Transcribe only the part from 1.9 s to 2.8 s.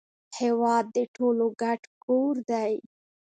کور دی